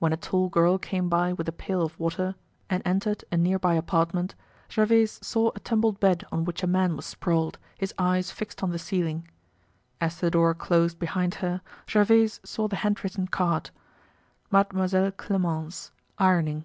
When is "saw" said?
5.24-5.52, 12.42-12.66